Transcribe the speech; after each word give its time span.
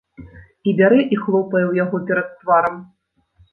І 0.71 0.73
бярэ 0.79 0.97
і 1.13 1.19
хлопае 1.25 1.63
ў 1.67 1.73
яго 1.83 1.97
перад 2.09 2.27
тварам. 2.41 2.83